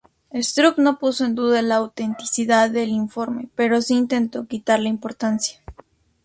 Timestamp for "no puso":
0.79-1.25